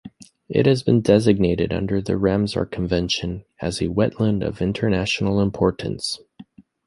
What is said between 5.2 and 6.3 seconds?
Importance.